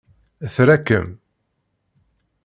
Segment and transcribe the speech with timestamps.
[0.53, 1.09] Tra-kem!